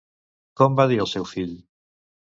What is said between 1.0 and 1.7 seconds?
al seu fill?